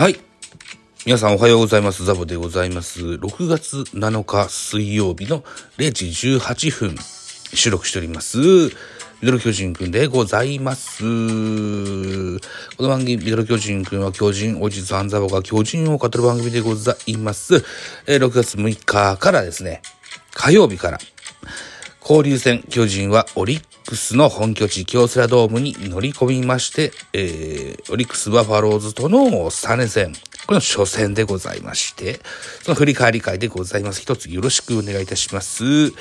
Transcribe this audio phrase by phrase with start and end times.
[0.00, 0.18] はい。
[1.04, 2.06] 皆さんおはようございます。
[2.06, 3.02] ザボでございます。
[3.02, 5.44] 6月7日水曜日の
[5.76, 6.06] 0時
[6.38, 6.96] 18分
[7.52, 8.38] 収録しております。
[8.38, 8.72] ミ
[9.20, 11.02] ドル巨人くんでございます。
[11.02, 11.04] こ
[12.82, 17.62] の番組、ミドル巨人くんは巨人、おじさんザボが巨人を語る番組でございます。
[18.06, 19.82] え6月6日からですね、
[20.32, 20.98] 火曜日から、
[22.10, 30.12] 交流戦巨人はオリックスの本拠地京セラドームに乗り込みまして、えー、オリックスバファローズとの3連戦、
[30.48, 32.18] これの初戦でございまして、
[32.62, 34.00] その振り返り会でございます。
[34.00, 35.92] 一つよろしくお願いいたします。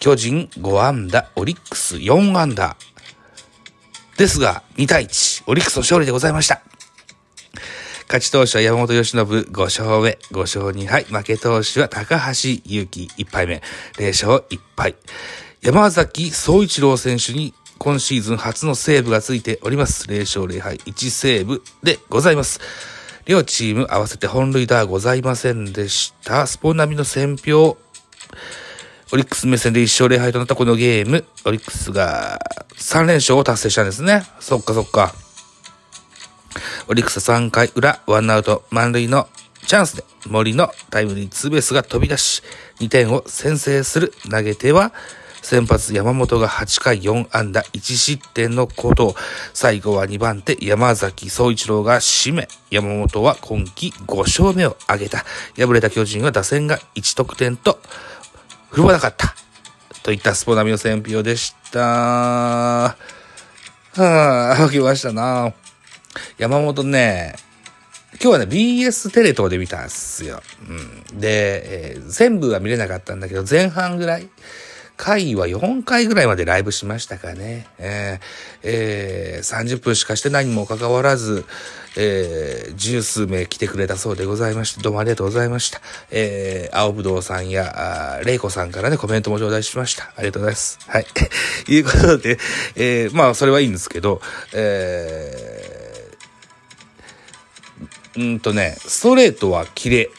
[0.00, 2.76] 巨人5安打、オリックス4安打。
[4.18, 6.60] ですが、2対1、オリックスの勝利でございました。
[8.08, 11.04] 勝ち投手は山本由伸5勝目、5勝2敗。
[11.04, 13.62] 負け投手は高橋祐希1敗目、
[13.96, 14.96] 0勝1敗。
[15.62, 20.08] 山崎総一郎選手に今シーズン初のセーブがついております。
[20.08, 22.58] 0勝0敗1セーブでございます。
[23.26, 26.48] 両チーム合わせて本塁打はございませんでした。
[26.48, 27.76] スポナビの選評。
[29.12, 32.40] オリックス目線で1勝0敗となったこのゲーム、オリックスが
[32.74, 34.24] 3連勝を達成したんですね。
[34.40, 35.14] そっかそっか。
[36.88, 39.28] オリックス3回裏、ワンアウト満塁の
[39.68, 42.42] チャンスで森のタイムリーツーベースが飛び出し、
[42.80, 44.92] 2点を先制する投げては、
[45.42, 49.14] 先発山本が8回4安打1失点のことを、
[49.52, 55.24] 最後は2番手山崎総一郎が締め、山本は今季5勝目を挙げた。
[55.56, 57.80] 敗れた巨人は打線が1得点と
[58.70, 59.34] 振るわなかった。
[60.04, 61.80] といったスポナミの選評でした。
[61.80, 65.52] はぁ、あ、起きましたな
[66.38, 67.34] 山本ね、
[68.22, 70.40] 今日はね、BS テレ東で見たんすよ。
[71.12, 71.20] うん。
[71.20, 74.28] で、えー全部は見れなかったんだけど、前半ぐらい、
[74.96, 77.66] 回は4回ぐらいまでライブしましたかね。
[77.78, 78.24] えー
[78.64, 81.44] えー30分しかしてないにもかかわらず、
[81.96, 85.80] えー十数名来てくれたそうでございまして、どうもありがとうございました。
[86.10, 90.12] えー青ぶどうさんや、あれいこさんからね、コメントも頂戴しました。
[90.16, 90.78] ありがとうございます。
[90.86, 91.06] はい。
[91.68, 92.38] いうことで、
[92.76, 94.20] えーまあ、それはいいんですけど、
[94.52, 100.10] えーんとね、ストレートはキレ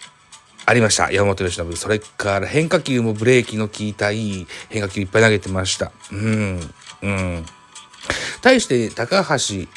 [0.66, 1.12] ありました。
[1.12, 1.76] 山本由伸。
[1.76, 5.92] それから変化球もブレーキの効いたいい変化球いっぱい投げてました。
[6.12, 6.74] うん。
[7.02, 7.46] うん。
[8.42, 9.68] 対して高橋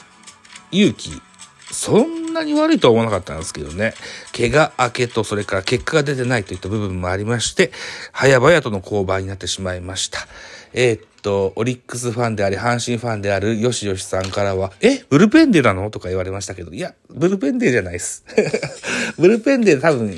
[0.70, 1.22] 祐希、
[1.70, 3.94] そんなに悪いとは思わなかったんですけどね。
[4.36, 7.72] 怪我明けと、それから結果が出てないといった部分もありまして、
[8.12, 10.26] 早々との降板になってしまいました。
[10.72, 15.90] えーっと、オリックスファンであり、阪神ファンである吉吉さんからは、え、ブルペンデーなの？
[15.90, 18.24] とか言われましたけど、いや、ブルペンデーじゃないです。
[19.18, 20.10] ブルペンデー多分、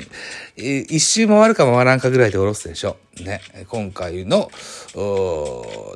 [0.57, 3.23] えー一周回るか回らんかぐらいで下ろすでしょう。
[3.23, 3.41] ね。
[3.67, 4.51] 今回の、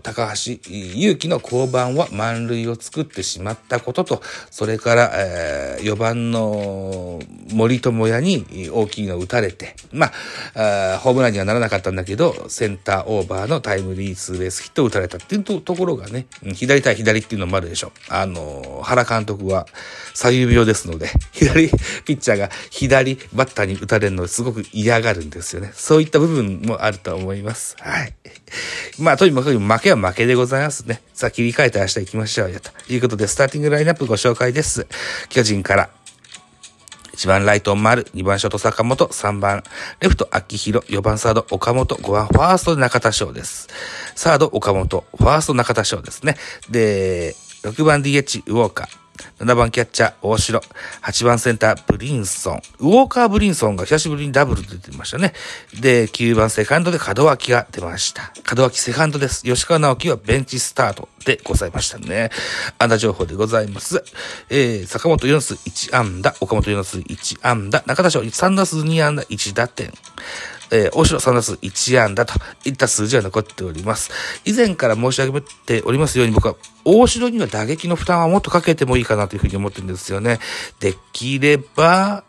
[0.04, 4.22] 高橋祐希の降板は満塁を作ってしまったことと、
[4.52, 7.20] それから、え4番の
[7.52, 10.12] 森友哉に大きいの打たれて、ま
[10.56, 17.94] あ、ホームランにはならなかったんだけど、センターオーバーのタイムリーツーベースヒットを打たれたっていうところがね、左対左っていうのもあるでしょ。
[18.10, 19.66] あの、原監督は
[20.14, 21.70] 左右病ですので、 左
[22.04, 25.72] ピッチャーが左バッターに打たれるのをすごく嫌がるんですよね。
[25.74, 27.78] そういった部分もあると思います。
[27.80, 28.14] はい。
[29.00, 31.02] まあ、とにかく負けは負けでございますね。
[31.14, 32.60] さあ、切り替えて明日行きましょうよ。
[32.60, 34.88] ということで、スターティングラインナップご紹介です。
[35.30, 35.90] 巨人から、
[37.16, 39.64] 1番ライト丸、2番ショート坂本、3番
[40.00, 43.68] レフト秋広、4番サード岡本、5番ファースト中田翔です。
[44.16, 46.38] サード岡本、ファースト中田翔ですね。
[46.70, 49.03] で、6番 DH ウォーカー。
[49.40, 50.62] 7番キャッチャー、大城。
[51.02, 52.62] 8番センター、ブリンソン。
[52.80, 55.34] ウォーカー・ブリンソンが久しぶりにダブルで出てましたね。
[55.80, 58.32] で、9番セカンドで門脇が出ました。
[58.56, 59.44] 門脇セカンドです。
[59.44, 62.32] 吉川直樹はベンチスタートでございましたね。
[62.80, 64.04] 安打情報でございます。
[64.50, 69.94] えー、坂本4数1安打、岡本4数1安打、中田翔3打数2安打1打点。
[70.74, 72.34] えー、大城3打数1安打と
[72.66, 74.12] いった数字が残っております。
[74.44, 80.40] 以前から申し上げておりますように僕は大城には打撃の負担はもっとかけてもいいかなというふうに思ってるんですよね。
[80.80, 82.24] できれば、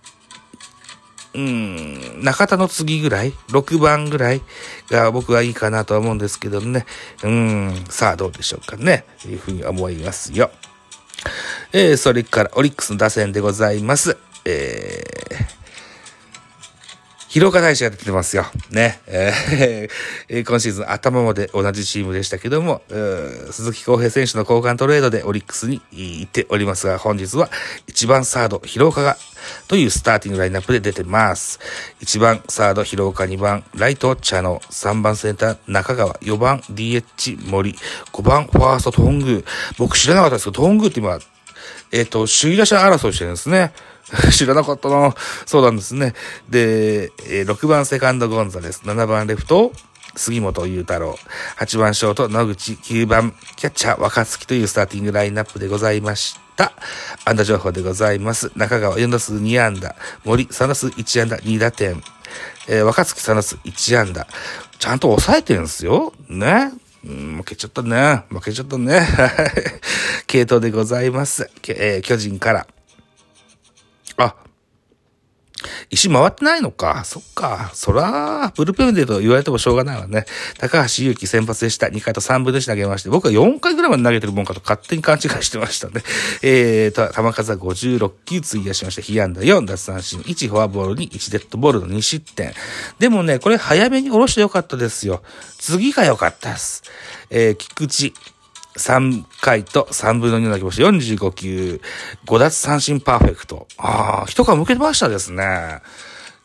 [1.33, 4.43] うん、中田の次ぐらい ?6 番ぐらい
[4.91, 6.85] が僕はいいかなとは思うんですけどね。
[7.23, 9.07] うん、さあどうでしょうかね。
[9.23, 10.51] というふうに思いますよ。
[11.73, 14.19] えー、それからオリックスの打線でございます。
[14.45, 15.54] えー、
[17.35, 18.45] 広岡大使が出てますよ。
[18.71, 19.01] ね。
[19.09, 22.83] えー、 今シーズン頭まで同じチームでしたけども、
[23.51, 27.51] 鈴木康平選手の交換トレードでオリックスに行っておりますが、本日は
[27.89, 29.17] 1番サード、広岡が、
[29.67, 31.59] というスターティングラインナップで出てます。
[32.03, 37.77] 1番サード、広岡、2番ライト、茶野、3番センター、中川、4番 DH、森、
[38.13, 39.45] 5番ファースト、トング。
[39.77, 41.19] 僕知らなかったですけど、トングって今、
[41.91, 43.73] えっ、ー、と、首位打者争いしてるんですね。
[44.33, 45.15] 知らなかったな。
[45.47, 46.15] そうなんですね。
[46.49, 48.83] で、え、6番セカンドゴンザです。
[48.85, 49.73] 7番レフト、
[50.17, 51.19] 杉本裕太郎。
[51.59, 52.73] 8番ショート、野口。
[52.73, 56.73] 9番キャッチャー、若月というスターティングラインナップでございました。
[57.25, 58.53] 安打情報でございます。
[58.57, 59.97] 中川4打数2安打。
[60.25, 62.03] 森3打数1安打2打点。
[62.69, 64.27] えー、若月3打数1安打。
[64.79, 66.13] ちゃんと抑えてるんですよ。
[66.29, 66.73] ね。
[67.05, 68.25] うん、負けちゃったね。
[68.31, 69.07] 負けちゃったね。
[70.27, 71.51] 系統でございます。
[71.69, 72.67] えー、巨人から。
[74.17, 74.37] あ、
[75.91, 77.05] 石回ってないのか。
[77.05, 77.71] そっか。
[77.75, 80.25] そら、ブルペンでと言われてもしょうがないわね。
[80.59, 81.87] 高橋祐希先発でした。
[81.87, 86.03] 2回と3分の1投げまして、僕は4回ぐらいまで投げてるもんかと勝手に勘違いしてましたね。
[86.43, 92.53] えーと、球数は56球費やしまして、被安打4、奪三振1、フォアボールに1デッドボールの2失点。
[92.99, 95.23] でもね、これ早めに下ろしてよかったですよ。
[95.59, 96.83] 次が良かったです。
[97.31, 98.13] えー、菊池。
[98.77, 101.81] 3回と3分の2の気持ち、45球、
[102.27, 103.67] 5奪三振パーフェクト。
[103.79, 105.81] ああ、一皮向けましたですね。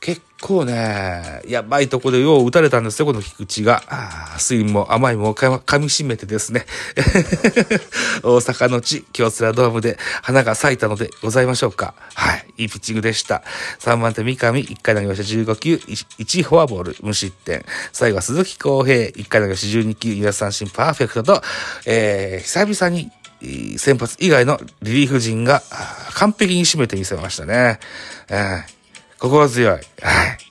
[0.02, 3.84] 結構ね、やばいとこでよう打たれたんですよ、この菊池が。
[3.90, 6.66] あ水も甘いも噛み締めてですね。
[8.24, 11.94] 大阪の地、京セラドームで花が咲いたのでございましょうか。
[12.14, 12.46] はい。
[12.58, 13.44] いいピッチングでした。
[13.80, 17.66] 3番手三上、1回投げました15球、1フォアボール、無失点。
[17.92, 21.44] 最後は鈴木康平、1回投げました12球、2奪三振パーフェクトと、
[21.86, 23.12] えー、久々に
[23.78, 25.62] 先発以外のリリーフ陣が
[26.14, 27.80] 完璧に締めてみせましたね。
[28.30, 28.79] えー
[29.20, 29.74] 心強い。
[29.74, 29.84] はい。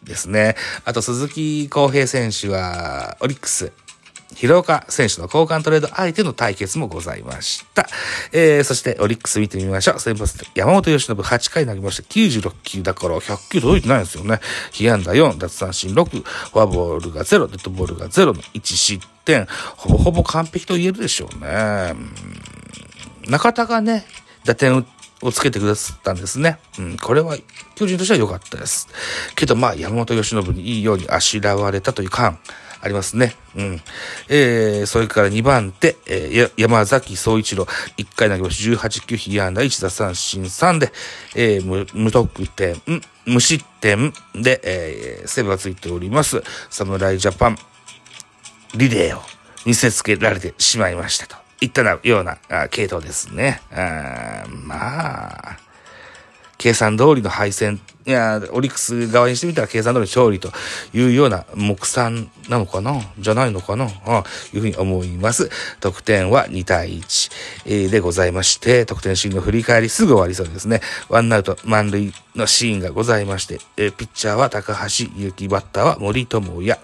[0.05, 0.57] ですね。
[0.85, 3.73] あと、鈴木康平選手は、オリックス。
[4.35, 7.89] 広岡選手の交換トレード相手の対決もございました。
[8.33, 9.99] えー、そしてオリックス見てみましょう。
[9.99, 12.03] 先発山本由伸8回投げました。
[12.09, 14.39] 96球だから100球届いてないんですよね。
[14.71, 19.47] 被安打4、奪三振6、フォアボールが0、デッドボールが0の1失点。
[19.77, 21.95] ほぼほぼ完璧と言えるでしょうね。
[23.29, 24.05] 中田がね、
[24.45, 26.59] 打点打ってをつけてくださったんですね。
[26.79, 27.37] うん、これは
[27.75, 28.89] 巨人としては良かったです。
[29.35, 32.39] けどまあ山本由伸にいいようにあしらわれたという感
[32.81, 33.35] ありますね。
[33.57, 33.81] うん。
[34.29, 37.65] えー、それから2番手、えー、山崎総一郎、
[37.97, 40.93] 1回投げ星18球、被安打1打三振3で、
[41.35, 42.81] えー、無得点、
[43.27, 46.43] 無失点で、えー、セーブがついております。
[46.71, 47.59] 侍ジャパン、
[48.77, 49.23] リレーを
[49.67, 51.48] 見せつけられてしまいましたと。
[51.61, 52.39] いったような
[52.71, 53.61] 系統ですね。
[53.71, 55.59] まあ、
[56.57, 60.51] 計算通りの敗戦、いや、オリックス側にしてみたら計算通り勝利と
[60.95, 63.01] いうような目算なのかな？
[63.19, 63.91] じゃないのかな？
[64.07, 65.51] あいうふうに思います。
[65.81, 70.81] 得点は2対1でございまして、得点シーンの振り返りすぐ終わりそうですね。
[71.09, 76.79] ワンアウト満塁のシーンがございまして、ピッチャーは高橋祐希、バッターは森友哉。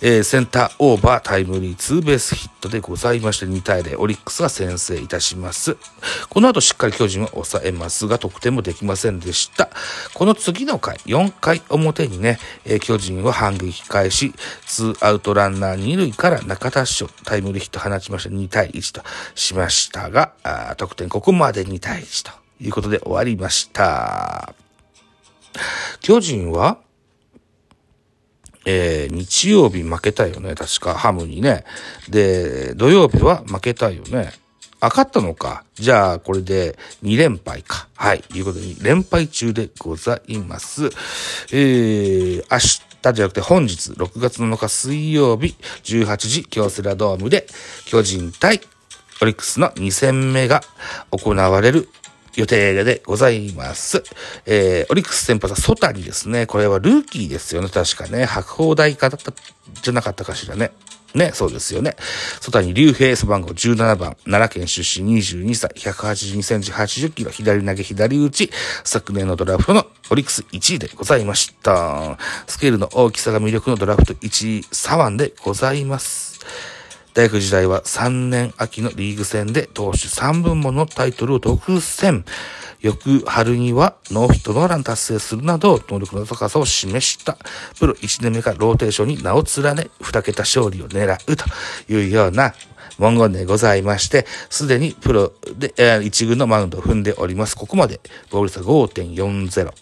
[0.00, 5.76] えー、センターオーバータイムリーツーベースヒットでございまして2対0オリックスが先制いたします。
[6.28, 9.70] この後しっかり巨人は抑えますが得点もできませんでした。
[10.14, 14.32] この次の回、4回表にね、えー、巨人は反撃開始、
[14.66, 19.02] ツーアウトランナー2塁から中田翔タイムリーヒット放ちまして2対1と
[19.34, 20.32] しましたが、
[20.76, 24.54] 得点ここまで2対1ということで終わりました。
[26.00, 26.78] 巨人は
[28.64, 30.54] えー、日曜日負けたよね。
[30.54, 31.64] 確か、ハムにね。
[32.08, 34.32] で、土曜日は負けたよね。
[34.80, 35.64] あ、勝ったのか。
[35.74, 37.88] じゃあ、これで2連敗か。
[37.96, 38.22] はい。
[38.34, 40.86] いうことで、連敗中でございます。
[41.52, 47.46] えー、明日じゃなくて本日、6月7日水曜日、18時、京セラドームで、
[47.86, 48.60] 巨人対
[49.20, 50.62] オリックスの2戦目が
[51.10, 51.88] 行われる
[52.36, 54.02] 予定でございます。
[54.46, 56.46] えー、オリックス先発はソタニですね。
[56.46, 57.68] これはルーキーですよね。
[57.68, 58.24] 確かね。
[58.24, 59.32] 白鵬大家だった
[59.82, 60.72] じゃなかったかしらね。
[61.14, 61.94] ね、そうですよね。
[62.40, 68.50] ソタニ竜兵背番号17番、奈良県出身22歳、182センチ80キロ、左投げ左打ち、
[68.82, 72.18] 昨年のドラフトのオリックス1位でございました。
[72.48, 76.73] スケールの大きさが魅力のドラフト1位左腕でございます。
[77.14, 82.24] 大学時代は3年秋のリーグ戦で投手3分ものタイトルを独占。
[82.80, 87.38] 翌春にはノーヒットノーラン達成するなど、能力の高さを示した。
[87.78, 91.44] プロ1年目からローテーションに名を連ね、2桁勝利を狙うと
[91.88, 92.52] いうような、
[92.98, 97.56] 文言でございまして、すでにプロで、えー一軍のマウンドを踏んでおります。
[97.56, 99.72] ここまで、防御率は5.40。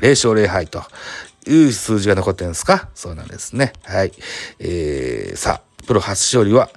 [0.00, 0.84] 0勝0敗と
[1.46, 2.88] いう数字が残ってるんですか？
[2.94, 3.72] そうなんですね。
[3.82, 4.12] はい。
[4.58, 6.68] えー、さあ、プロ初勝利は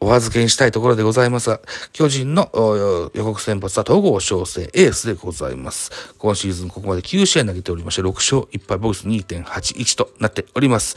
[0.00, 1.60] お預けにしたいところでございますが、
[1.92, 2.50] 巨人の
[3.14, 5.90] 予告先発は東郷翔征エースでございます。
[6.18, 10.96] 今シーズンここまで9試合投げておりまして、6勝1敗、ボス2.81となっております。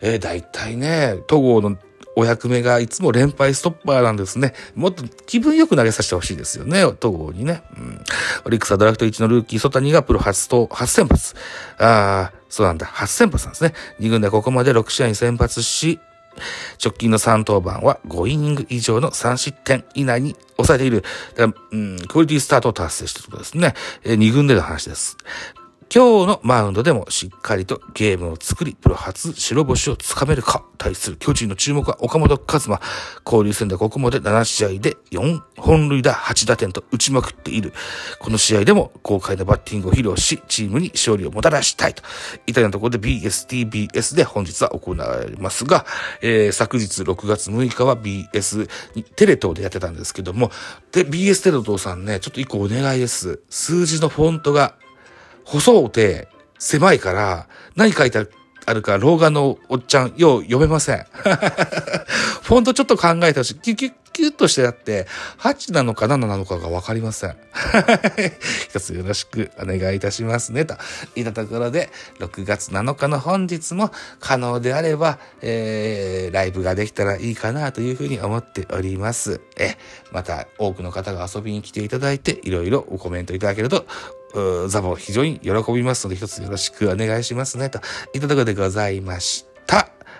[0.00, 1.76] えー、大体ね、東郷の
[2.18, 4.52] お役目がいつも連敗ストッパーなんですね。
[4.74, 7.62] もっと気分よく投げさせてほしいですよね、東郷にね。
[7.76, 8.04] うん。
[8.44, 11.36] オリックスはドラフト1のルーキー、ソタニがプロ初と、初先発。
[11.78, 13.72] ああ、そうなんだ、初先発なんですね。
[14.00, 16.00] 2軍でここまで6試合に先発し、
[16.82, 21.04] 直近の3登板は5イニング以上の3失点以内に抑えている。
[21.70, 23.74] うん、クオリティスタートを達成したということですね。
[24.04, 25.16] えー、2軍での話です。
[25.90, 32.78] 今日のマウンドでもしっかりとゲームを作り、プロ初白星をつかめるか、対する巨人の注目は岡本和真。
[33.24, 37.72] 交流戦でここまで7試合で4本塁打8打点と打ちまくっている。
[38.20, 42.02] この試合でも豪快なバッティングを披露し、チームに勝利をもたらしたいと。
[42.46, 45.86] いったようなところで BSTBS で本日は行われますが、
[46.20, 48.68] えー、昨日6月6日は BS
[49.16, 50.50] テレ東でやってたんですけども、
[50.92, 53.40] で、BS テレ東さんね、ちょっと一個お願いです。
[53.48, 54.74] 数字のフォントが
[55.48, 56.28] 細うて
[56.58, 58.18] 狭いから、何書いて
[58.66, 61.06] あるか、老眼のおっちゃん、よう読めません。
[62.42, 63.54] フォントちょっと考えてほしい。
[63.74, 65.06] キキュッキュッとしてあって、
[65.38, 67.36] 8なのか7なのかがわかりません。
[68.68, 70.64] 一つよろしくお願いいたしますね。
[70.64, 70.74] と
[71.14, 79.40] いったところで、6月7日の本日も可能であれば、えー、ライブができたらいいかなというふうに思っております。
[79.56, 79.76] え、
[80.10, 83.86] また多くの方が遊びに来ていただいて、いろいろコメントいただけると
[84.66, 87.78] ザボ非常に喜びますので、一つよろしくお願いしますね、と
[88.14, 89.47] いったところでございました。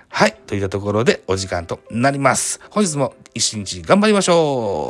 [0.09, 0.37] はい。
[0.47, 2.61] といったところでお時間となります。
[2.71, 4.87] 本日も一日頑張りましょう